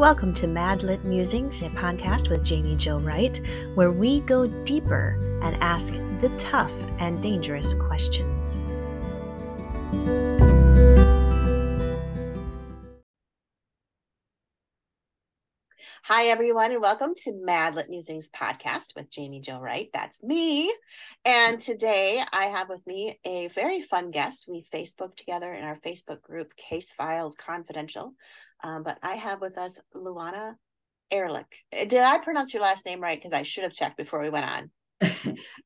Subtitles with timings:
[0.00, 3.38] Welcome to Mad Lit Musings, a podcast with Jamie Jo Wright,
[3.74, 5.92] where we go deeper and ask
[6.22, 8.62] the tough and dangerous questions.
[16.20, 19.88] Hi, everyone, and welcome to Madlit Musings podcast with Jamie Jo Wright.
[19.94, 20.70] That's me.
[21.24, 24.46] And today I have with me a very fun guest.
[24.46, 28.12] We Facebook together in our Facebook group, Case Files Confidential.
[28.62, 30.56] Um, but I have with us Luana
[31.10, 31.46] Ehrlich.
[31.72, 33.18] Uh, did I pronounce your last name right?
[33.18, 34.70] Because I should have checked before we went on.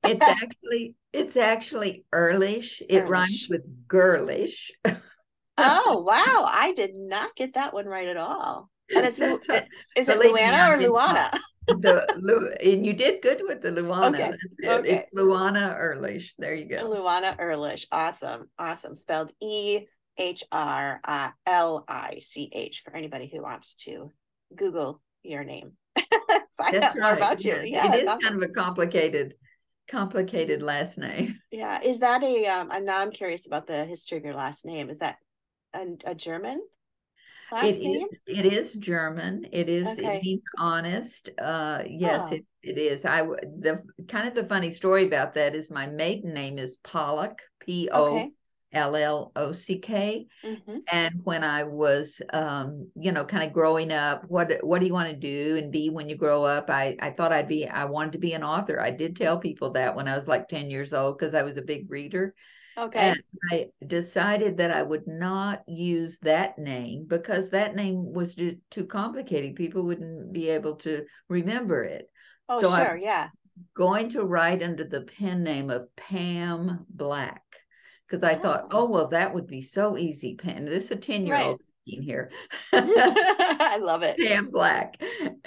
[0.05, 2.80] it's actually it's actually Ehrlich.
[2.80, 3.10] It Ehrlich.
[3.10, 4.70] rhymes with girlish.
[4.84, 6.46] oh wow!
[6.48, 8.70] I did not get that one right at all.
[8.94, 9.20] And it's
[9.96, 11.30] is it Luana or Luana?
[11.66, 14.14] the Lu, and you did good with the Luana.
[14.14, 14.32] Okay.
[14.68, 14.88] okay.
[14.90, 16.34] It's Luana Ehrlich.
[16.38, 16.88] There you go.
[16.88, 17.86] Luana Ehrlich.
[17.90, 18.50] Awesome.
[18.58, 18.94] Awesome.
[18.94, 19.86] Spelled E
[20.18, 21.00] H R
[21.46, 24.12] L I C H for anybody who wants to
[24.54, 25.72] Google your name.
[25.97, 27.02] Find That's out right.
[27.02, 27.60] more about you.
[27.64, 28.20] Yeah, it is awesome.
[28.20, 29.34] kind of a complicated,
[29.88, 31.38] complicated last name.
[31.50, 32.47] Yeah, is that a?
[32.47, 34.91] Um, and now I'm curious about the history of your last name.
[34.91, 35.16] Is that
[35.72, 36.60] a, a German?
[37.55, 38.06] Last it name?
[38.27, 39.47] Is, it is German.
[39.52, 40.16] It is okay.
[40.16, 41.30] it means honest.
[41.38, 42.34] Uh, yes, oh.
[42.34, 43.05] it, it is.
[43.05, 47.41] I the kind of the funny story about that is my maiden name is Pollock.
[47.64, 48.30] P O
[48.72, 50.27] L L O C K.
[50.44, 50.78] Mm-hmm.
[50.91, 54.92] And when I was, um, you know, kind of growing up, what what do you
[54.92, 56.69] want to do and be when you grow up?
[56.70, 58.80] I I thought I'd be, I wanted to be an author.
[58.80, 61.56] I did tell people that when I was like ten years old because I was
[61.56, 62.34] a big reader.
[62.77, 62.98] Okay.
[62.98, 63.22] And
[63.53, 68.84] I decided that I would not use that name because that name was just too
[68.84, 69.55] complicated.
[69.55, 72.11] People wouldn't be able to remember it.
[72.48, 73.28] Oh, so sure, I'm yeah.
[73.77, 77.42] Going to write under the pen name of Pam Black
[78.08, 78.42] because I oh.
[78.42, 80.34] thought, oh well, that would be so easy.
[80.34, 82.31] Pen this is a ten year old being here.
[82.72, 84.16] I love it.
[84.19, 84.94] Pam Black,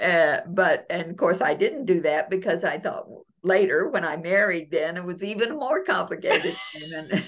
[0.02, 3.08] uh, but and of course I didn't do that because I thought
[3.44, 6.56] later when I married, then it was even more complicated.
[6.76, 7.24] and,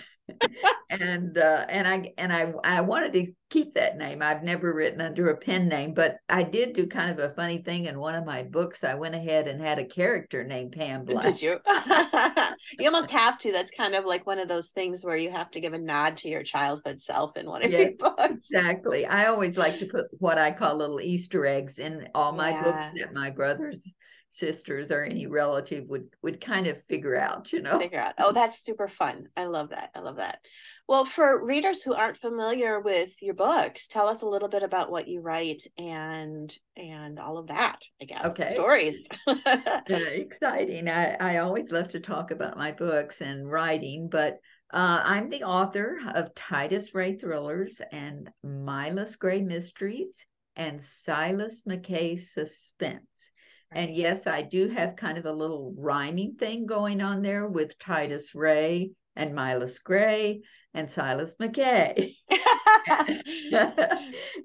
[0.90, 4.22] and uh, and I and I I wanted to keep that name.
[4.22, 7.59] I've never written under a pen name, but I did do kind of a funny
[7.59, 8.84] thing in one of my books.
[8.84, 11.24] I went ahead and had a character named Pam Black.
[11.24, 11.59] Did you?
[12.80, 13.52] you almost have to.
[13.52, 16.18] That's kind of like one of those things where you have to give a nod
[16.18, 18.50] to your childhood self in one of yes, your books.
[18.52, 19.06] Exactly.
[19.06, 22.64] I always like to put what I call little Easter eggs in all my yeah.
[22.64, 23.94] books that my brothers
[24.31, 27.79] sisters or any relative would would kind of figure out you know?
[27.79, 28.13] Figure out.
[28.19, 29.28] Oh that's super fun.
[29.35, 29.90] I love that.
[29.95, 30.40] I love that.
[30.88, 34.91] Well for readers who aren't familiar with your books tell us a little bit about
[34.91, 38.25] what you write and and all of that i guess.
[38.25, 38.53] Okay.
[38.53, 39.07] Stories.
[39.88, 40.88] Exciting.
[40.88, 44.40] I, I always love to talk about my books and writing but
[44.72, 50.25] uh, I'm the author of Titus Ray Thrillers and Mylas Grey Mysteries
[50.56, 53.31] and Silas McKay Suspense.
[53.72, 57.78] And yes, I do have kind of a little rhyming thing going on there with
[57.80, 60.41] Titus Ray and Mylas Grey
[60.74, 62.16] and Silas McKay.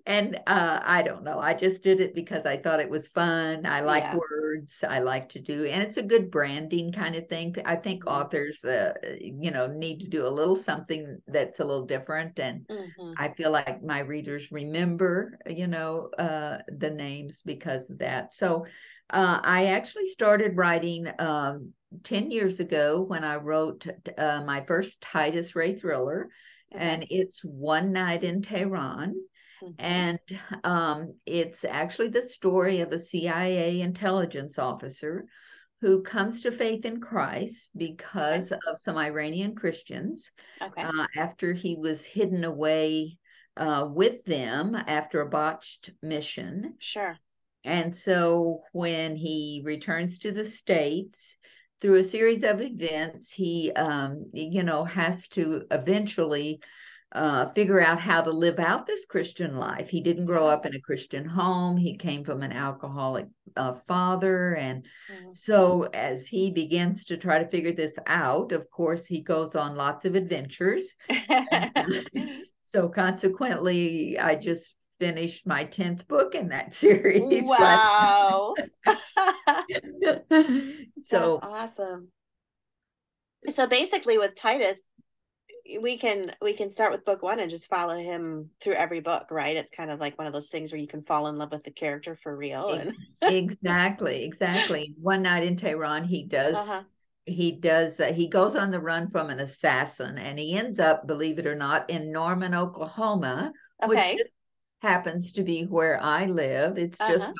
[0.06, 1.38] and uh, I don't know.
[1.38, 3.66] I just did it because I thought it was fun.
[3.66, 4.16] I like yeah.
[4.16, 4.84] words.
[4.86, 7.56] I like to do, and it's a good branding kind of thing.
[7.64, 8.14] I think mm-hmm.
[8.14, 12.38] authors, uh, you know, need to do a little something that's a little different.
[12.38, 13.12] And mm-hmm.
[13.18, 18.34] I feel like my readers remember, you know, uh, the names because of that.
[18.34, 18.66] So
[19.10, 21.72] uh, I actually started writing um,
[22.02, 23.86] 10 years ago when I wrote
[24.18, 26.28] uh, my first Titus Ray thriller,
[26.72, 29.14] and it's One Night in Tehran.
[29.62, 29.72] Mm-hmm.
[29.78, 30.18] And
[30.64, 35.26] um, it's actually the story of a CIA intelligence officer
[35.80, 38.60] who comes to faith in Christ because okay.
[38.68, 40.82] of some Iranian Christians okay.
[40.82, 43.18] uh, after he was hidden away
[43.56, 46.74] uh, with them after a botched mission.
[46.78, 47.16] Sure.
[47.64, 51.38] And so when he returns to the States,
[51.80, 56.60] through a series of events, he, um, you know, has to eventually
[57.14, 59.88] uh, figure out how to live out this Christian life.
[59.88, 61.76] He didn't grow up in a Christian home.
[61.76, 63.26] He came from an alcoholic
[63.56, 64.54] uh, father.
[64.54, 65.32] And mm-hmm.
[65.34, 69.76] so, as he begins to try to figure this out, of course, he goes on
[69.76, 70.96] lots of adventures.
[72.66, 77.44] so, consequently, I just finished my 10th book in that series.
[77.44, 78.54] Wow.
[81.02, 82.08] so That's awesome.
[83.48, 84.80] So basically with Titus,
[85.80, 89.26] we can we can start with book one and just follow him through every book
[89.30, 91.50] right it's kind of like one of those things where you can fall in love
[91.50, 96.82] with the character for real and exactly exactly one night in tehran he does uh-huh.
[97.24, 101.06] he does uh, he goes on the run from an assassin and he ends up
[101.06, 103.50] believe it or not in norman oklahoma
[103.82, 104.16] okay.
[104.16, 104.26] which
[104.84, 106.78] happens to be where I live.
[106.78, 107.12] It's uh-huh.
[107.12, 107.32] just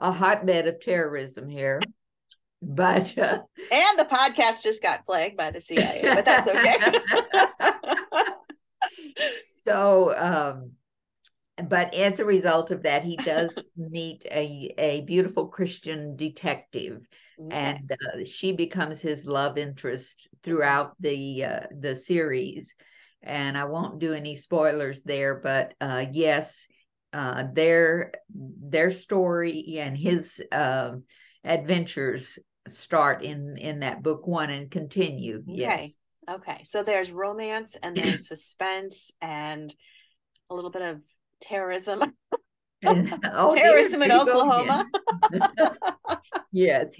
[0.00, 1.80] a, a, hotbed of terrorism here.
[2.62, 3.40] But uh,
[3.70, 6.78] and the podcast just got flagged by the CIA, but that's okay.
[9.66, 10.70] so um
[11.68, 17.00] but as a result of that, he does meet a, a beautiful Christian detective,
[17.50, 22.74] and uh, she becomes his love interest throughout the uh, the series.
[23.22, 26.66] And I won't do any spoilers there, but uh, yes,
[27.12, 31.04] uh, their their story and his um,
[31.44, 32.38] adventures
[32.68, 35.42] start in in that book one and continue.
[35.48, 35.94] Okay.
[36.26, 36.36] Yes.
[36.36, 36.62] Okay.
[36.64, 39.72] So there's romance and there's suspense and
[40.50, 41.00] a little bit of
[41.40, 42.12] terrorism.
[42.84, 44.84] oh, terrorism in Oklahoma.
[46.52, 46.94] yes,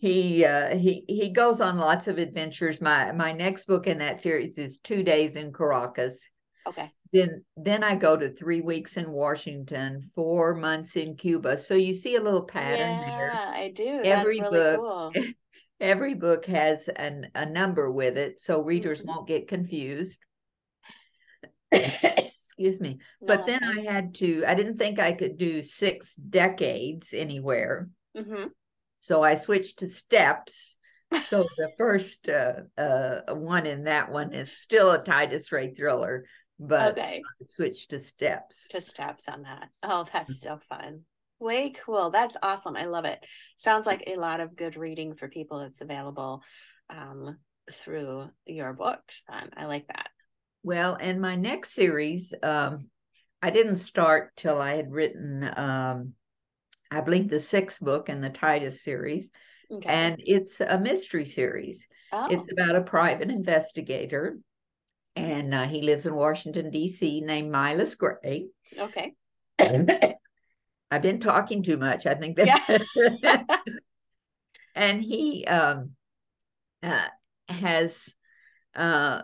[0.00, 2.80] he uh, he he goes on lots of adventures.
[2.80, 6.20] My my next book in that series is Two Days in Caracas.
[6.66, 6.92] Okay.
[7.12, 11.58] Then then I go to three weeks in Washington, four months in Cuba.
[11.58, 13.32] So you see a little pattern here.
[13.34, 13.64] yeah, there.
[13.64, 14.00] I do.
[14.04, 15.12] Every That's really book, cool.
[15.80, 19.08] Every book has an a number with it, so readers mm-hmm.
[19.08, 20.18] won't get confused
[21.72, 22.98] excuse me.
[23.20, 23.62] No, but then.
[23.62, 27.88] I had to, I didn't think I could do six decades anywhere.
[28.16, 28.48] Mm-hmm.
[29.00, 30.76] So I switched to steps.
[31.28, 36.24] so the first uh, uh, one in that one is still a Titus Ray thriller,
[36.60, 37.22] but okay.
[37.40, 38.66] I switched to steps.
[38.68, 39.70] To steps on that.
[39.82, 41.00] Oh, that's so fun.
[41.38, 42.10] Way cool.
[42.10, 42.76] That's awesome.
[42.76, 43.24] I love it.
[43.56, 46.42] Sounds like a lot of good reading for people that's available
[46.90, 47.38] um,
[47.72, 49.22] through your books.
[49.26, 50.10] Then I like that.
[50.62, 52.88] Well, and my next series, um,
[53.40, 56.12] I didn't start till I had written, um,
[56.90, 59.30] I believe, the sixth book in the Titus series.
[59.72, 59.88] Okay.
[59.88, 61.86] And it's a mystery series.
[62.12, 62.26] Oh.
[62.30, 64.36] It's about a private investigator,
[65.16, 68.48] and uh, he lives in Washington, D.C., named Mylas Grey.
[68.78, 69.14] Okay.
[70.90, 72.06] I've been talking too much.
[72.06, 72.88] I think that.
[73.22, 73.44] Yeah.
[74.74, 75.90] and he um,
[76.82, 77.06] uh,
[77.48, 78.08] has
[78.74, 79.22] uh,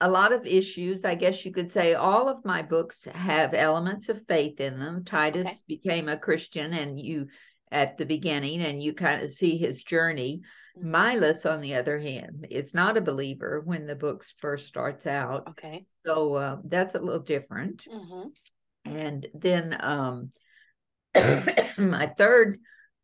[0.00, 1.04] a lot of issues.
[1.04, 5.04] I guess you could say all of my books have elements of faith in them.
[5.04, 5.56] Titus okay.
[5.68, 7.28] became a Christian, and you
[7.70, 10.42] at the beginning, and you kind of see his journey.
[10.82, 15.48] Mylas, on the other hand, is not a believer when the books first starts out.
[15.50, 17.84] Okay, so uh, that's a little different.
[17.90, 18.28] Mm-hmm.
[18.84, 20.30] And then um,
[21.78, 22.60] my third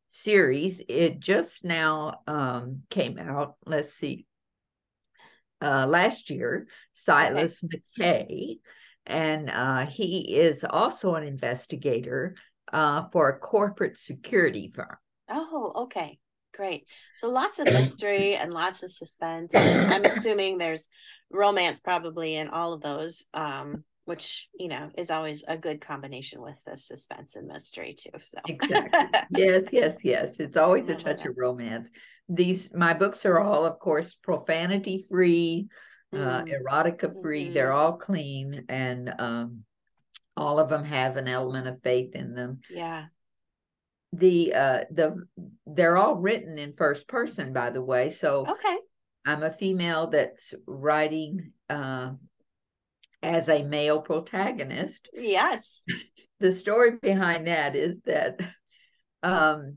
[0.08, 3.56] series, it just now um, came out.
[3.64, 4.26] Let's see,
[5.62, 7.80] uh, last year, Silas okay.
[7.98, 8.58] McKay,
[9.06, 12.36] and uh, he is also an investigator
[12.72, 14.96] uh, for a corporate security firm.
[15.28, 16.18] Oh, okay.
[16.54, 16.86] Great.
[17.16, 19.54] So lots of mystery and lots of suspense.
[19.54, 20.88] I'm assuming there's
[21.30, 26.42] romance probably in all of those, um, which you know is always a good combination
[26.42, 28.10] with the suspense and mystery too.
[28.22, 29.20] So exactly.
[29.30, 30.40] yes, yes, yes.
[30.40, 31.90] It's always a touch of romance
[32.28, 35.68] these my books are all of course profanity free
[36.12, 36.42] uh, mm.
[36.42, 37.54] uh, erotica free mm-hmm.
[37.54, 39.64] they're all clean and um,
[40.36, 43.06] all of them have an element of faith in them yeah
[44.12, 45.26] the uh the
[45.66, 48.10] they're all written in first person by the way.
[48.10, 48.76] So okay.
[49.24, 52.12] I'm a female that's writing uh
[53.22, 55.08] as a male protagonist.
[55.12, 55.82] Yes.
[56.40, 58.40] The story behind that is that
[59.22, 59.76] um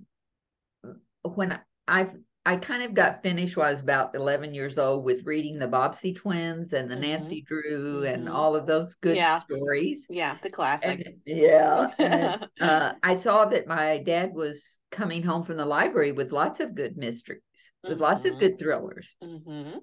[1.22, 2.08] when I
[2.48, 5.68] I kind of got finished when I was about 11 years old with reading the
[5.68, 7.02] Bobbsey twins and the mm-hmm.
[7.02, 8.06] Nancy Drew mm-hmm.
[8.06, 9.42] and all of those good yeah.
[9.42, 10.06] stories.
[10.12, 11.08] Yeah, the classics.
[11.08, 11.90] And, yeah.
[11.98, 16.60] and, uh, I saw that my dad was coming home from the library with lots
[16.60, 17.42] of good mysteries,
[17.84, 18.02] with mm-hmm.
[18.02, 18.40] lots of mm-hmm.
[18.42, 19.16] good thrillers.
[19.24, 19.80] Mm-hmm.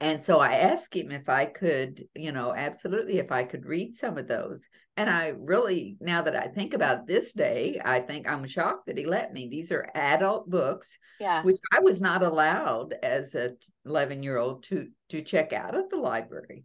[0.00, 3.96] And so I asked him if I could, you know, absolutely if I could read
[3.96, 4.68] some of those.
[4.96, 8.96] And I really, now that I think about this day, I think I'm shocked that
[8.96, 9.48] he let me.
[9.48, 11.42] These are adult books, yeah.
[11.42, 15.90] which I was not allowed as a 11 year old to to check out at
[15.90, 16.64] the library.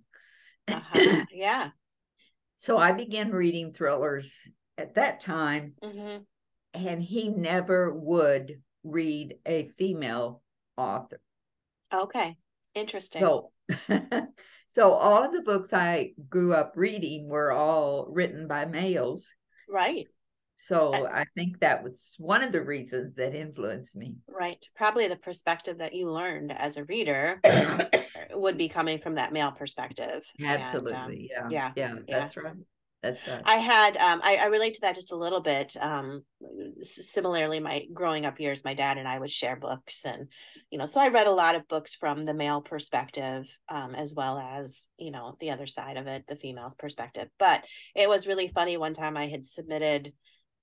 [0.67, 1.23] Uh-huh.
[1.31, 1.69] yeah.
[2.57, 4.31] so I began reading thrillers
[4.77, 6.23] at that time, mm-hmm.
[6.73, 10.41] and he never would read a female
[10.77, 11.19] author.
[11.93, 12.38] Okay.
[12.73, 13.21] Interesting.
[13.21, 13.51] So,
[14.71, 19.27] so all of the books I grew up reading were all written by males.
[19.69, 20.07] Right.
[20.67, 24.17] So I think that was one of the reasons that influenced me.
[24.27, 24.63] Right.
[24.75, 27.41] Probably the perspective that you learned as a reader
[28.31, 30.23] would be coming from that male perspective.
[30.43, 31.31] Absolutely.
[31.35, 31.71] And, um, yeah.
[31.75, 31.95] yeah.
[32.07, 32.19] Yeah.
[32.19, 32.53] That's right.
[33.03, 33.41] That's right.
[33.43, 35.75] I had um, I, I relate to that just a little bit.
[35.79, 36.24] Um,
[36.81, 40.27] similarly, my growing up years, my dad and I would share books, and
[40.70, 44.13] you know, so I read a lot of books from the male perspective, um, as
[44.13, 47.27] well as you know the other side of it, the female's perspective.
[47.39, 47.65] But
[47.96, 48.77] it was really funny.
[48.77, 50.13] One time, I had submitted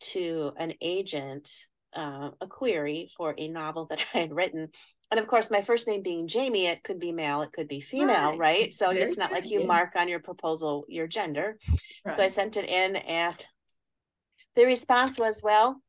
[0.01, 1.51] to an agent
[1.93, 4.69] uh, a query for a novel that I had written,
[5.11, 7.81] and of course my first name being jamie it could be male it could be
[7.81, 8.75] female right, right?
[8.75, 11.59] so Very it's not like you mark on your proposal your gender
[12.05, 12.15] right.
[12.15, 13.37] so i sent it in and
[14.57, 15.81] the response was well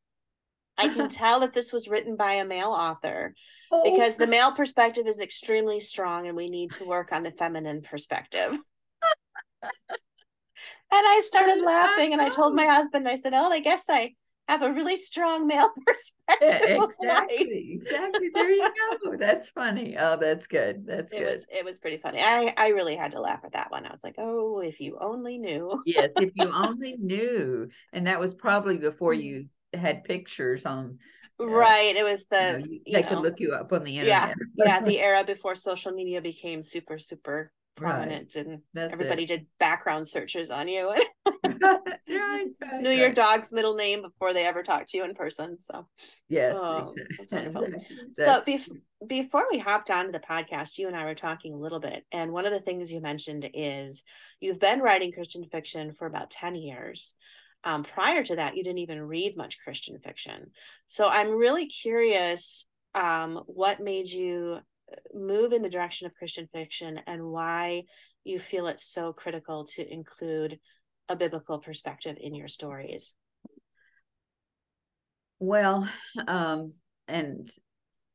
[0.78, 3.34] i can tell that this was written by a male author
[3.72, 3.84] oh.
[3.92, 7.82] because the male perspective is extremely strong and we need to work on the feminine
[7.82, 8.52] perspective
[9.62, 9.78] and
[10.92, 14.14] i started laughing and i told my husband i said oh i guess i
[14.50, 16.29] have a really strong male perspective.
[16.50, 17.80] Yeah, exactly.
[17.82, 18.30] Exactly.
[18.34, 18.70] There you
[19.04, 19.18] go.
[19.18, 19.96] That's funny.
[20.00, 20.86] Oh, that's good.
[20.86, 21.32] That's it good.
[21.32, 22.22] Was, it was pretty funny.
[22.22, 23.86] I, I really had to laugh at that one.
[23.86, 25.82] I was like, oh, if you only knew.
[25.86, 27.70] yes, if you only knew.
[27.94, 29.24] And that was probably before mm.
[29.24, 30.98] you had pictures on
[31.40, 33.84] uh, right it was the you know, you, they know, could look you up on
[33.84, 38.46] the internet yeah yeah the era before social media became super super prominent right.
[38.46, 39.28] and That's everybody it.
[39.28, 40.94] did background searches on you
[42.82, 45.88] knew your dog's middle name before they ever talked to you in person so.
[46.28, 47.68] Yes oh, that's wonderful
[48.12, 48.70] so bef-
[49.08, 52.32] before we hopped onto the podcast you and i were talking a little bit and
[52.32, 54.04] one of the things you mentioned is
[54.40, 57.14] you've been writing christian fiction for about 10 years.
[57.66, 60.52] Um, prior to that you didn't even read much christian fiction.
[60.88, 64.60] So i'm really curious um, what made you
[65.14, 67.84] move in the direction of Christian fiction and why
[68.24, 70.60] you feel it's so critical to include
[71.10, 73.14] a biblical perspective in your stories.
[75.40, 75.90] Well,
[76.28, 76.74] um,
[77.08, 77.50] and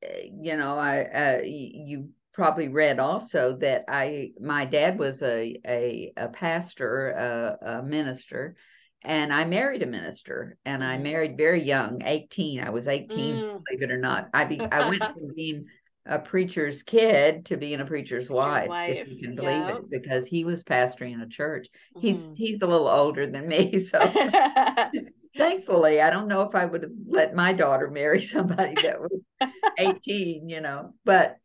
[0.02, 5.58] eh, you know, I uh, you probably read also that I my dad was a
[5.66, 8.56] a, a pastor, a, a minister,
[9.02, 11.02] and I married a minister, and I mm-hmm.
[11.02, 12.60] married very young, eighteen.
[12.60, 13.62] I was eighteen, mm.
[13.64, 14.28] believe it or not.
[14.34, 15.66] I be, I went from being
[16.06, 19.76] a preacher's kid to being a preacher's, preacher's wife, wife, if you can believe yep.
[19.76, 21.68] it, because he was pastoring a church.
[21.96, 22.06] Mm-hmm.
[22.06, 23.98] He's he's a little older than me, so
[25.36, 29.50] thankfully, I don't know if I would have let my daughter marry somebody that was
[29.78, 30.92] 18, you know.
[31.04, 31.36] But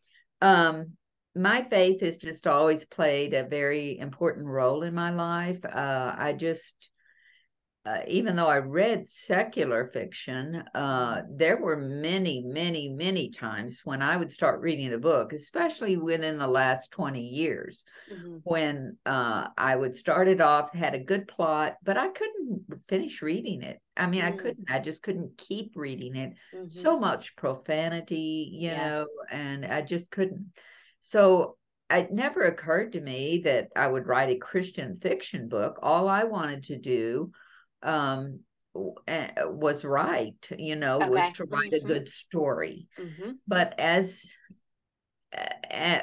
[0.42, 0.94] um
[1.36, 5.64] my faith has just always played a very important role in my life.
[5.64, 6.74] Uh, I just
[7.86, 14.02] uh, even though I read secular fiction, uh, there were many, many, many times when
[14.02, 18.38] I would start reading a book, especially within the last 20 years, mm-hmm.
[18.44, 23.22] when uh, I would start it off, had a good plot, but I couldn't finish
[23.22, 23.80] reading it.
[23.96, 24.34] I mean, mm-hmm.
[24.34, 26.34] I couldn't, I just couldn't keep reading it.
[26.54, 26.70] Mm-hmm.
[26.70, 28.88] So much profanity, you yeah.
[28.88, 30.52] know, and I just couldn't.
[31.00, 31.56] So
[31.90, 35.80] it never occurred to me that I would write a Christian fiction book.
[35.82, 37.32] All I wanted to do
[37.84, 38.40] um,
[39.08, 41.10] eh, was right, you know, okay.
[41.10, 41.86] was to write mm-hmm.
[41.86, 42.88] a good story.
[43.00, 43.32] Mm-hmm.
[43.48, 44.32] But as
[45.36, 46.00] uh,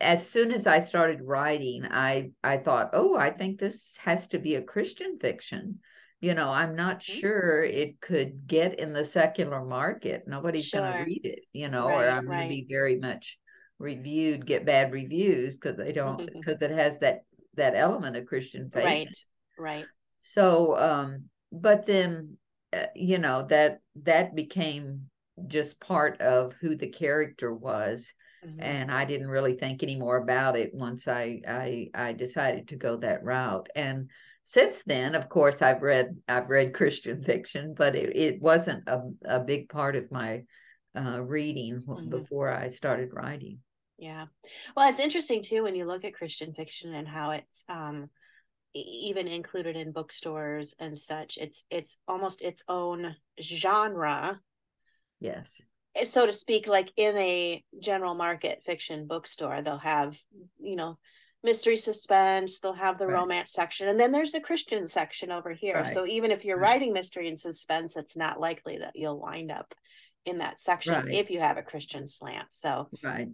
[0.00, 4.38] as soon as I started writing, I I thought, oh, I think this has to
[4.38, 5.80] be a Christian fiction.
[6.20, 7.20] You know, I'm not mm-hmm.
[7.20, 10.24] sure it could get in the secular market.
[10.26, 10.80] Nobody's sure.
[10.80, 12.36] going to read it, you know, right, or I'm right.
[12.36, 13.38] going to be very much
[13.78, 18.70] reviewed, get bad reviews because they don't because it has that that element of Christian
[18.70, 18.84] faith.
[18.84, 19.16] Right,
[19.58, 19.86] right
[20.22, 22.36] so um but then
[22.72, 25.02] uh, you know that that became
[25.48, 28.12] just part of who the character was
[28.44, 28.60] mm-hmm.
[28.60, 32.76] and i didn't really think any more about it once I, I i decided to
[32.76, 34.08] go that route and
[34.44, 39.02] since then of course i've read i've read christian fiction but it, it wasn't a,
[39.24, 40.42] a big part of my
[40.96, 42.10] uh, reading mm-hmm.
[42.10, 43.58] before i started writing
[43.98, 44.26] yeah
[44.76, 48.08] well it's interesting too when you look at christian fiction and how it's um
[48.74, 54.40] even included in bookstores and such it's it's almost its own genre
[55.20, 55.60] yes
[55.94, 60.16] eh, so to speak like in a general market fiction bookstore they'll have
[60.60, 60.98] you know
[61.44, 63.20] mystery suspense they'll have the right.
[63.20, 65.88] romance section and then there's the christian section over here right.
[65.88, 66.72] so even if you're right.
[66.72, 69.74] writing mystery and suspense it's not likely that you'll wind up
[70.24, 73.28] in that section if you have a christian slant so right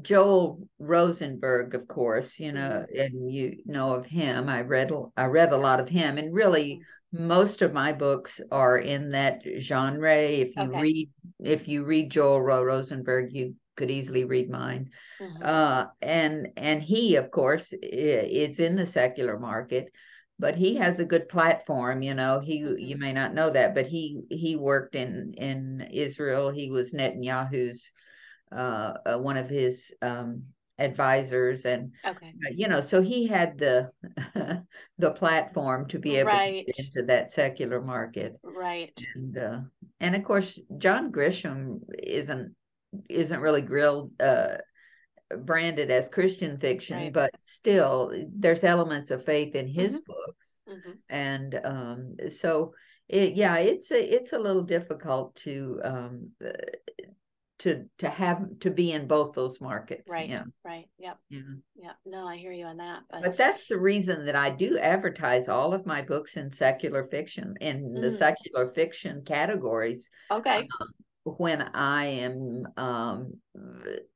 [0.00, 3.00] Joel Rosenberg, of course, you know, mm-hmm.
[3.00, 4.48] and you know of him.
[4.48, 6.80] I read I read a lot of him, and really
[7.14, 7.26] mm-hmm.
[7.26, 10.16] most of my books are in that genre.
[10.16, 10.80] If you okay.
[10.80, 14.90] read if you read Joel Rosenberg, you could easily read mine.
[15.20, 15.42] Mm-hmm.
[15.42, 19.90] Uh, and and he, of course, is in the secular market,
[20.38, 22.02] but he has a good platform.
[22.02, 22.78] You know, he mm-hmm.
[22.78, 26.50] you may not know that, but he he worked in in Israel.
[26.50, 27.90] He was Netanyahu's
[28.54, 30.42] uh, uh, one of his um,
[30.78, 33.90] advisors and okay uh, you know so he had the
[34.98, 36.64] the platform to be able right.
[36.66, 39.58] to get into that secular market right and uh,
[40.00, 42.54] and of course john grisham isn't
[43.10, 44.56] isn't really grilled uh
[45.40, 47.12] branded as christian fiction right.
[47.12, 50.12] but still there's elements of faith in his mm-hmm.
[50.12, 50.92] books mm-hmm.
[51.10, 52.72] and um so
[53.06, 56.30] it, yeah it's a it's a little difficult to um
[57.60, 61.40] to to have to be in both those markets right yeah right yep yeah
[61.76, 64.78] yeah no i hear you on that but, but that's the reason that i do
[64.78, 68.00] advertise all of my books in secular fiction in mm.
[68.00, 70.88] the secular fiction categories okay um,
[71.36, 73.32] when i am um,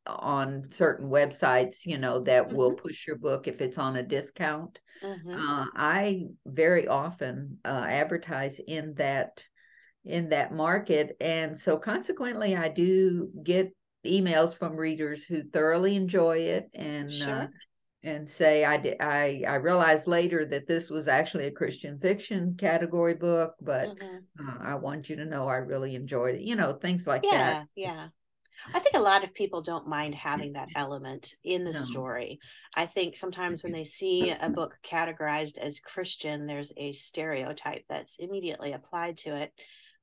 [0.07, 2.57] on certain websites you know that mm-hmm.
[2.57, 5.31] will push your book if it's on a discount mm-hmm.
[5.31, 9.45] uh, i very often uh, advertise in that
[10.05, 11.17] in that market.
[11.21, 17.13] And so consequently, I do get emails from readers who thoroughly enjoy it and uh,
[17.13, 17.35] sure.
[17.35, 17.47] uh,
[18.03, 22.55] and say I did I I realized later that this was actually a Christian fiction
[22.59, 24.49] category book, but mm-hmm.
[24.49, 26.43] uh, I want you to know I really enjoyed it.
[26.43, 27.67] You know, things like yeah, that.
[27.75, 28.09] Yeah, yeah.
[28.73, 31.79] I think a lot of people don't mind having that element in the no.
[31.79, 32.39] story.
[32.75, 38.17] I think sometimes when they see a book categorized as Christian, there's a stereotype that's
[38.19, 39.53] immediately applied to it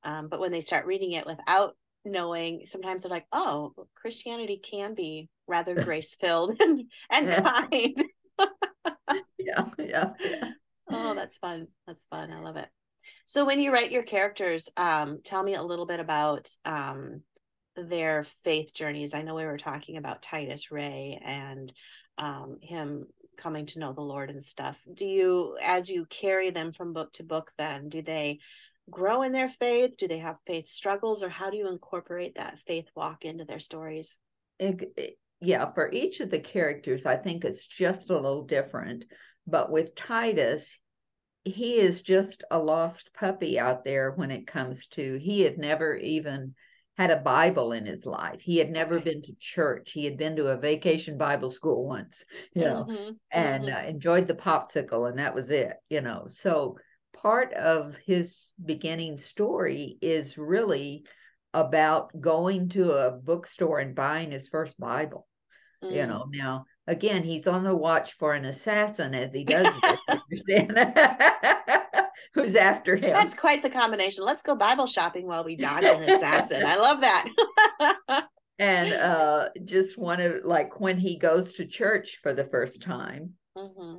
[0.03, 4.93] um, but when they start reading it without knowing, sometimes they're like, oh, Christianity can
[4.93, 7.41] be rather grace filled and, and yeah.
[7.41, 8.03] kind.
[9.37, 10.51] yeah, yeah, yeah.
[10.89, 11.67] Oh, that's fun.
[11.87, 12.31] That's fun.
[12.31, 12.67] I love it.
[13.25, 17.21] So when you write your characters, um, tell me a little bit about um,
[17.75, 19.13] their faith journeys.
[19.13, 21.71] I know we were talking about Titus Ray and
[22.17, 24.77] um, him coming to know the Lord and stuff.
[24.93, 28.39] Do you, as you carry them from book to book, then do they
[28.89, 29.97] grow in their faith?
[29.97, 33.59] Do they have faith struggles, or how do you incorporate that faith walk into their
[33.59, 34.17] stories?
[34.59, 39.05] It, it, yeah, for each of the characters, I think it's just a little different.
[39.47, 40.77] But with Titus,
[41.43, 45.95] he is just a lost puppy out there when it comes to, he had never
[45.95, 46.53] even
[46.97, 48.41] had a Bible in his life.
[48.41, 49.91] He had never been to church.
[49.91, 52.23] He had been to a vacation Bible school once,
[52.53, 53.11] you know, mm-hmm.
[53.31, 53.75] and mm-hmm.
[53.75, 56.25] Uh, enjoyed the popsicle, and that was it, you know.
[56.27, 56.77] So
[57.13, 61.05] part of his beginning story is really
[61.53, 65.27] about going to a bookstore and buying his first Bible.
[65.83, 65.95] Mm.
[65.95, 69.67] You know, now again, he's on the watch for an assassin as he does
[70.07, 70.95] understand
[72.33, 73.13] who's after him.
[73.13, 74.23] That's quite the combination.
[74.23, 76.63] Let's go Bible shopping while we dodge an assassin.
[76.65, 78.25] I love that.
[78.59, 83.33] and uh just one of like when he goes to church for the first time.
[83.57, 83.97] Mm-hmm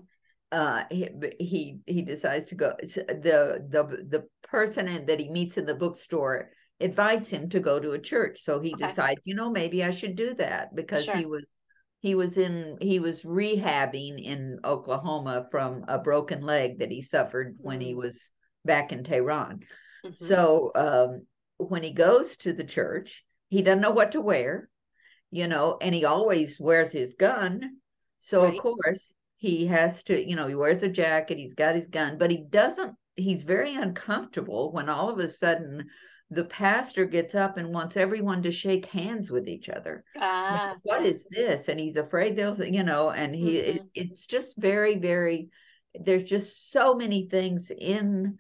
[0.53, 1.09] uh, he,
[1.41, 2.75] he he decides to go.
[2.79, 7.93] The the the person that he meets in the bookstore invites him to go to
[7.93, 8.45] a church.
[8.45, 8.88] So he okay.
[8.88, 11.17] decides, you know, maybe I should do that because sure.
[11.17, 11.45] he was
[12.01, 17.55] he was in he was rehabbing in Oklahoma from a broken leg that he suffered
[17.55, 17.67] mm-hmm.
[17.67, 17.99] when he mm.
[17.99, 18.21] was
[18.65, 19.61] back in Tehran.
[20.05, 20.25] Mm-hmm.
[20.25, 24.69] So um, when he goes to the church, he doesn't know what to wear,
[25.31, 27.79] you know, and he always wears his gun.
[28.19, 28.55] So right.
[28.55, 32.16] of course he has to, you know, he wears a jacket, he's got his gun,
[32.16, 35.88] but he doesn't, he's very uncomfortable when all of a sudden
[36.31, 40.05] the pastor gets up and wants everyone to shake hands with each other.
[40.16, 40.76] Ah.
[40.85, 41.66] What is this?
[41.66, 43.78] And he's afraid they'll, you know, and he, mm-hmm.
[43.78, 45.48] it, it's just very, very,
[45.92, 48.38] there's just so many things in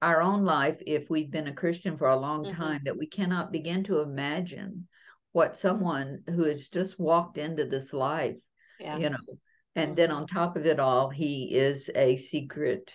[0.00, 2.56] our own life, if we've been a Christian for a long mm-hmm.
[2.56, 4.88] time, that we cannot begin to imagine
[5.32, 8.36] what someone who has just walked into this life,
[8.80, 8.96] yeah.
[8.96, 9.18] you know,
[9.76, 12.92] and then on top of it all he is a secret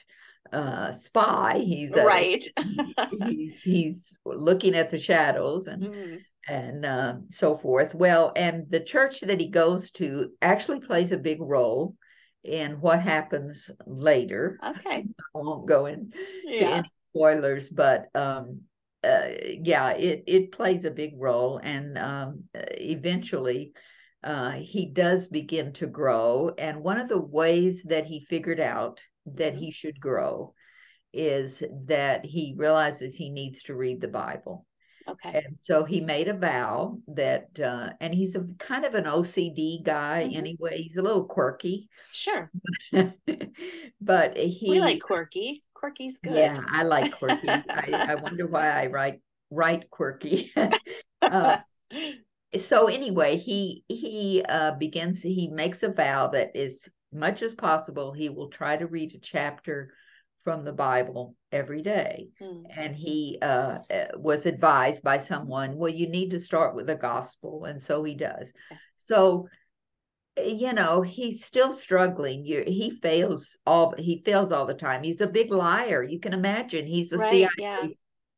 [0.52, 1.60] uh spy.
[1.66, 2.44] He's a, right.
[3.28, 6.20] he's he's looking at the shadows and mm.
[6.48, 7.96] and uh, so forth.
[7.96, 11.96] Well and the church that he goes to actually plays a big role
[12.44, 14.60] in what happens later.
[14.78, 15.06] Okay.
[15.36, 16.68] I won't go into yeah.
[16.68, 18.62] any spoilers but um
[19.04, 19.28] uh,
[19.62, 21.60] yeah it it plays a big role.
[21.64, 23.74] And um eventually
[24.24, 26.52] uh, he does begin to grow.
[26.58, 30.54] And one of the ways that he figured out that he should grow
[31.14, 34.66] is that he realizes he needs to read the Bible.
[35.08, 35.44] Okay.
[35.46, 39.84] And so he made a vow that, uh, and he's a kind of an OCD
[39.84, 40.38] guy mm-hmm.
[40.38, 40.82] anyway.
[40.82, 41.90] He's a little quirky.
[42.12, 42.50] Sure.
[44.02, 44.70] but he.
[44.70, 45.64] We like quirky.
[45.74, 46.36] Quirky's good.
[46.36, 47.50] Yeah, I like quirky.
[47.50, 49.20] I, I wonder why I write
[49.54, 50.54] write quirky.
[51.22, 51.58] uh,
[52.60, 55.22] so anyway, he he uh, begins.
[55.22, 59.20] He makes a vow that as much as possible he will try to read a
[59.20, 59.94] chapter
[60.44, 62.30] from the Bible every day.
[62.40, 62.64] Hmm.
[62.70, 66.96] And he uh, uh was advised by someone, well, you need to start with the
[66.96, 68.52] gospel, and so he does.
[69.06, 69.48] So
[70.38, 75.22] you know he's still struggling you he fails all he fails all the time he's
[75.22, 77.88] a big liar you can imagine he's a Right, CIA yeah.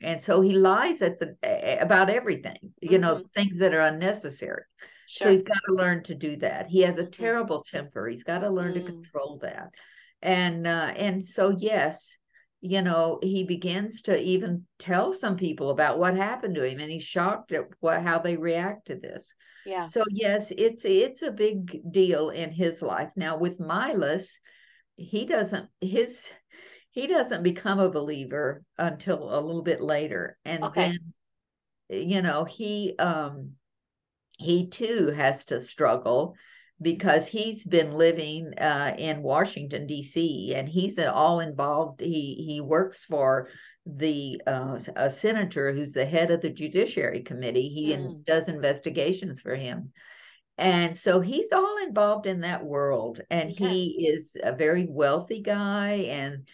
[0.01, 1.37] And so he lies at the
[1.81, 3.29] about everything you know Mhm.
[3.33, 4.63] things that are unnecessary
[5.13, 7.11] so he's got to learn to do that he has a Mhm.
[7.11, 8.85] terrible temper he's got to learn to Mm.
[9.03, 9.69] control that
[10.21, 12.17] and uh and so yes
[12.61, 16.91] you know he begins to even tell some people about what happened to him and
[16.91, 19.33] he's shocked at what how they react to this
[19.65, 19.87] Yeah.
[19.87, 23.11] so yes, it's it's a big deal in his life.
[23.15, 24.39] Now with Mylas,
[24.95, 26.27] he doesn't his
[26.95, 30.37] he doesn't become a believer until a little bit later.
[30.45, 30.73] And Okay.
[30.73, 31.13] then
[31.89, 33.53] you know, he um
[34.37, 36.35] he too has to struggle
[36.81, 40.53] because he's been living uh, in Washington D.C.
[40.55, 42.01] and he's all involved.
[42.01, 43.49] He he works for
[43.85, 47.69] the uh, a senator who's the head of the Judiciary Committee.
[47.69, 48.25] He in, Mm.
[48.25, 49.93] does investigations for him,
[50.57, 53.21] and so he's all involved in that world.
[53.29, 53.51] And Okay.
[53.51, 56.47] he is a very wealthy guy and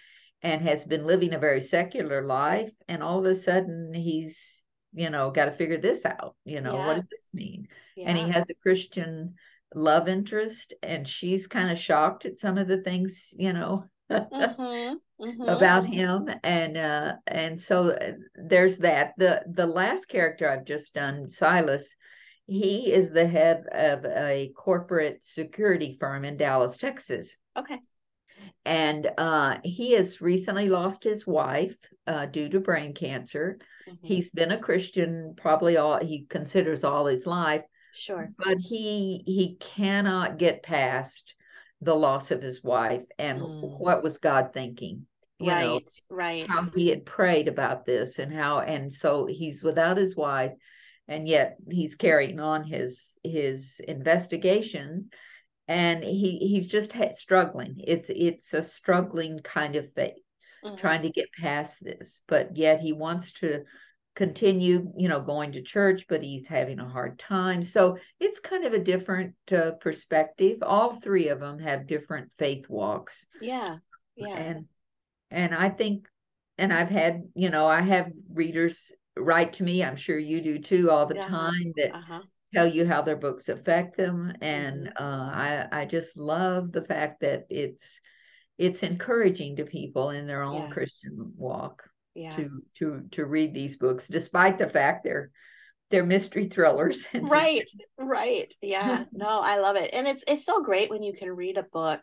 [0.44, 2.72] and has been living a very secular life.
[2.88, 6.36] And all of a sudden, he's you know got to figure this out.
[6.46, 6.86] You know Yeah.
[6.86, 7.68] what does this mean?
[7.96, 8.08] Yeah.
[8.08, 9.36] and he has a Christian
[9.74, 13.86] love interest, and she's kind of shocked at some of the things, you know,
[14.32, 15.48] Mhm, mhm.
[15.48, 19.14] about him, and uh, and so uh, there's that.
[19.18, 21.96] the The last character I've just done, Silas,
[22.48, 27.82] he is the head of a corporate security firm in Dallas, Texas, Okay.
[28.66, 31.76] And uh, he has recently lost his wife
[32.08, 33.58] uh, due to brain cancer.
[33.88, 33.98] Mhm.
[34.02, 38.32] He's been a Christian probably all he considers all his life Sure.
[38.38, 41.36] but he he cannot get past
[41.82, 43.80] the loss of his wife and Mm.
[43.80, 45.06] what was God thinking
[45.40, 46.02] you know Right.
[46.10, 46.48] Right.
[46.50, 50.54] how he had prayed about this and how and so he's without his wife
[51.08, 55.08] and yet he's carrying on his his investigations
[55.72, 60.16] and he he's just ha- struggling it's it's a struggling kind of faith
[60.64, 60.78] Mhm.
[60.78, 63.64] trying to get past this but yet he wants to
[64.16, 68.66] continue you know going to church but he's having a hard time so it's kind
[68.66, 73.78] of a different uh, perspective all three of them have different faith walks Yeah.
[74.18, 74.38] Yeah.
[74.38, 74.66] and
[75.32, 76.08] and i think
[76.58, 80.60] and i've had you know i have readers write to me i'm sure you do
[80.60, 81.28] too all the Uh-huh.
[81.30, 82.22] time that Uh-huh.
[82.54, 85.04] Tell you how their books affect them and Mm-hmm.
[85.04, 88.02] uh, I I just love the fact that it's
[88.58, 90.68] it's encouraging to people in their own Yeah.
[90.70, 91.84] Christian walk
[92.14, 92.32] Yeah.
[92.36, 95.32] to to to read these books despite the fact they're
[95.90, 100.90] they're mystery thrillers right right yeah no i love it and it's it's so great
[100.90, 102.02] when you can read a book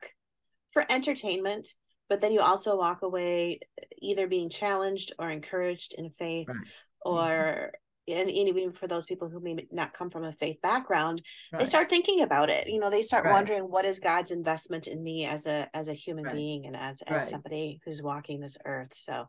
[0.72, 1.68] for entertainment
[2.08, 3.60] but then you also walk away
[4.00, 6.66] either being challenged or encouraged in faith Right.
[7.04, 7.72] or
[8.08, 11.22] and even for those people who may not come from a faith background
[11.58, 12.68] they start thinking about it.
[12.68, 13.32] You know they start Right.
[13.32, 16.34] wondering what is god's investment in me as a as a human Right.
[16.34, 17.30] being and as as Right.
[17.30, 18.94] somebody who's walking this earth?
[18.94, 19.26] So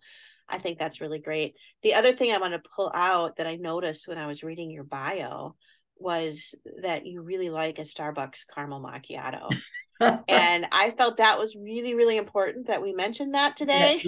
[0.47, 1.55] i think that's really great.
[1.83, 4.71] The other thing i want to pull out that i noticed when i was reading
[4.71, 5.55] your bio
[5.97, 9.57] was that you really like a starbucks caramel macchiato.
[10.29, 14.01] And i felt that was really really important that we mentioned that today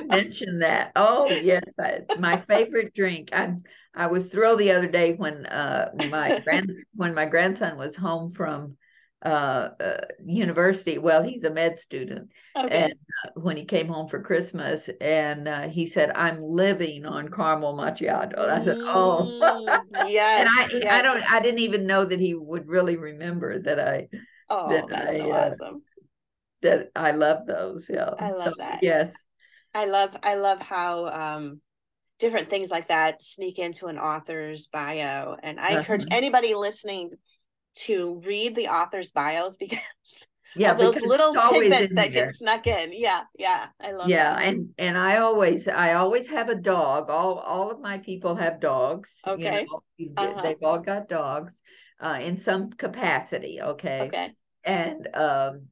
[0.08, 0.92] do mention that.
[0.96, 3.30] Oh yes, I, my favorite drink.
[3.32, 3.54] I
[3.94, 8.30] I was thrilled the other day when uh my grand when my grandson was home
[8.30, 8.76] from
[9.24, 10.98] uh, uh university.
[10.98, 12.92] Well, he's a med student, okay and
[13.24, 17.76] uh, when he came home for Christmas, and uh, he said, "I'm living on caramel
[17.76, 22.04] macchiato." And I said, "Oh." Mm, yes and I I don't I didn't even know
[22.04, 24.08] that he would really remember that I
[24.48, 25.82] oh that that's so I, uh, awesome
[26.62, 27.88] that I love those.
[27.88, 28.10] Yeah.
[28.18, 28.80] I love So, that.
[28.82, 29.14] Yes.
[29.74, 31.60] I love I love how um
[32.18, 37.12] different things like that sneak into an author's bio and I encourage anybody listening
[37.76, 40.74] to read the author's bios because Yeah.
[40.74, 42.26] those little tidbits that there.
[42.26, 42.92] get snuck in.
[42.92, 43.66] Yeah, yeah.
[43.80, 44.42] I love yeah that.
[44.44, 48.60] and and i always i always have a dog all all of my people have
[48.60, 49.66] dogs you Okay.
[49.66, 49.82] know,
[50.16, 50.42] Uh-huh.
[50.42, 51.54] they've all got dogs
[52.00, 54.34] uh in some capacity okay, Okay.
[54.64, 55.62] and um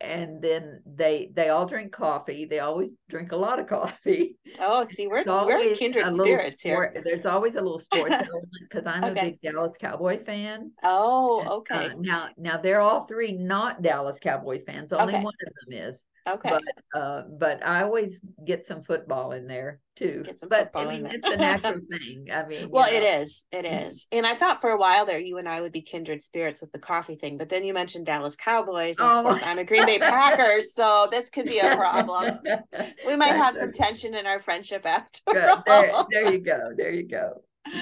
[0.00, 4.84] and then they they all drink coffee they always drink a lot of coffee Oh,
[4.84, 7.02] see, we're we're kindred spirits sport, here.
[7.04, 9.20] there's always a little sports element because i'm Okay.
[9.20, 11.90] a big dallas cowboy fan Oh, And, okay.
[11.90, 15.22] uh, now now they're all three not dallas cowboy fans only Okay.
[15.22, 16.50] one of them is Okay.
[16.50, 20.88] but uh but i always get some football in there too Get some but football
[20.88, 21.12] i in mean there.
[21.14, 23.20] it's a natural thing i mean Well, it know.
[23.22, 23.46] is.
[23.52, 24.06] It Mhm.
[24.12, 26.70] And I thought for a while there you and I would be kindred spirits with
[26.72, 28.98] the coffee thing, but then you mentioned Dallas Cowboys.
[28.98, 29.46] And of course, Oh.
[29.46, 32.38] I'm a Green Bay Packers, so this could be a problem.
[33.06, 35.58] We might have some tension in our friendship after Good.
[35.66, 36.06] there, all.
[36.10, 37.42] there you go there you go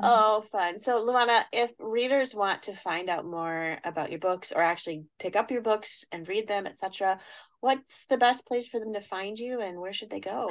[0.00, 0.78] oh, fun.
[0.78, 5.34] So, Luana, if readers want to find out more about your books or actually pick
[5.34, 7.18] up your books and read them, etc.,
[7.60, 10.50] what's the best place for them to find you and where should they go?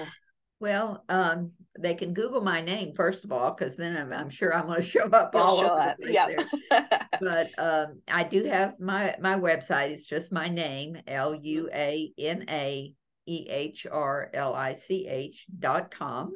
[0.59, 4.55] Well, um, they can Google my name first of all, because then I'm, I'm, sure
[4.55, 5.97] I'm going to show up You'll all show over up.
[5.97, 6.15] the place
[6.71, 7.09] yep.
[7.21, 9.91] but um, I do have my my website.
[9.91, 12.93] It's just my name, L U A N A
[13.27, 16.33] E H R L I C H dot com.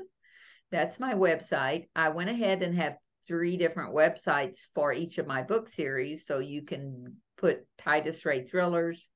[0.72, 1.88] That's my website.
[1.96, 6.40] I went ahead and have three different websites for each of my book series, so
[6.40, 9.10] you can put Titus Ray thrillers,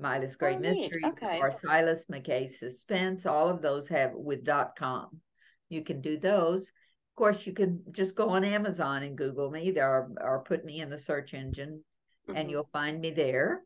[0.00, 1.38] Mylas Grey oh, Mysteries, okay.
[1.40, 3.26] or Silas McKay Suspense.
[3.26, 5.20] All of those have with dot .com.
[5.68, 6.62] You can do those.
[6.62, 10.64] Of course, you can just go on Amazon and Google me there or, or put
[10.64, 11.82] me in the search engine
[12.28, 12.36] mm-hmm.
[12.36, 13.62] and you'll find me there.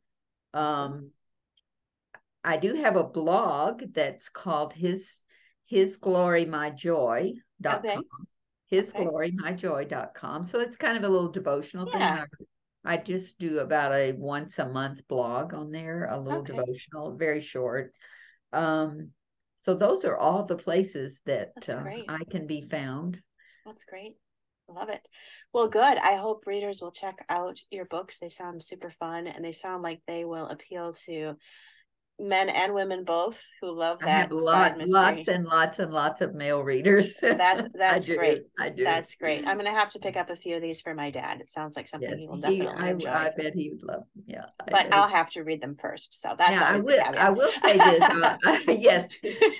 [0.55, 1.11] Um,
[2.45, 5.19] I do have a blog that's called his
[5.67, 7.91] his glory my joy dot com.
[7.91, 8.07] Okay.
[8.69, 9.05] His okay.
[9.05, 10.45] glory my joy dot com.
[10.45, 12.19] So it's kind of a little devotional yeah.
[12.19, 12.47] thing.
[12.85, 16.55] I just do about a once a month blog on there, a little okay.
[16.55, 17.93] devotional, very short.
[18.53, 19.11] Um,
[19.65, 23.19] so those are all the places that uh, I can be found.
[23.67, 24.17] That's great.
[24.69, 25.07] Love it.
[25.53, 25.99] Well, good.
[25.99, 28.19] I hope readers will check out your books.
[28.19, 31.37] They sound super fun and they sound like they will appeal to
[32.21, 34.31] men and women both who love that.
[34.31, 37.17] I lot, lots and lots and lots of male readers.
[37.21, 38.43] That's that's I great.
[38.59, 38.85] I do.
[38.85, 39.47] That's great.
[39.47, 41.41] I'm gonna have to pick up a few of these for my dad.
[41.41, 43.11] It sounds like something yes, he will definitely he, I, enjoy.
[43.11, 44.01] I bet he would love.
[44.15, 44.25] Them.
[44.27, 46.21] Yeah, but I'll have to read them first.
[46.21, 47.01] So that's I will.
[47.01, 48.03] I will say this.
[48.03, 48.37] uh,
[48.69, 49.11] yes,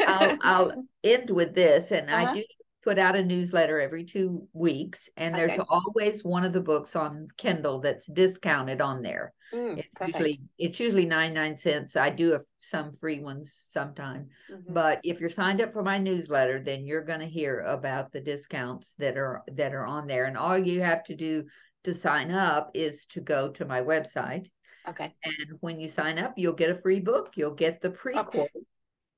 [0.07, 2.31] I'll, I'll end with this, and uh-huh.
[2.31, 2.45] I do
[2.83, 5.63] put out a newsletter every two weeks, and there's okay.
[5.69, 9.35] always one of the books on Kindle that's discounted on there.
[9.53, 11.97] Mm, it's usually it's usually 99 cents.
[11.97, 14.29] I do have some free ones sometime.
[14.51, 14.73] Mm-hmm.
[14.73, 18.21] But if you're signed up for my newsletter, then you're going to hear about the
[18.21, 20.25] discounts that are that are on there.
[20.25, 21.45] And all you have to do
[21.85, 24.49] to sign up is to go to my website.
[24.89, 25.13] Okay.
[25.25, 27.33] And when you sign up, you'll get a free book.
[27.35, 28.27] You'll get the prequel.
[28.29, 28.49] Okay.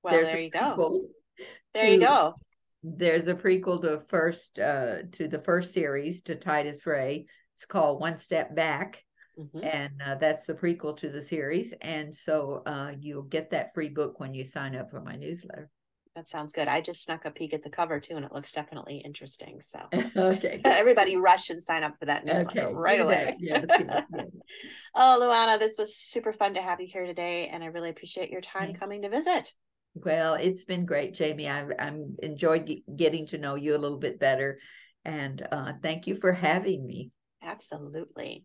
[0.03, 1.09] Well, There's there you go.
[1.75, 2.35] There you go
[2.83, 7.27] there's a prequel to first uh, to the first series to Titus Ray.
[7.57, 9.05] It's called One Step Back,
[9.39, 9.65] mm-hmm.
[9.65, 11.73] and uh, that's the prequel to the series.
[11.81, 15.71] And so uh, you'll get that free book when you sign up for my newsletter.
[16.17, 16.69] That sounds good.
[16.69, 19.61] I just snuck a peek at the cover too, and it looks definitely interesting.
[19.61, 19.79] So,
[20.17, 22.75] okay, everybody rush and sign up for that newsletter okay.
[22.75, 23.37] right away.
[23.39, 24.27] Yes, yes, yes.
[24.95, 28.31] oh, Luana, this was super fun to have you here today, and I really appreciate
[28.31, 29.55] your time coming to visit.
[29.95, 31.49] Well, it's been great, Jamie.
[31.49, 34.59] I've I'm enjoyed getting to know you a little bit better,
[35.05, 37.11] and uh, thank you for having me.
[37.43, 38.45] Absolutely.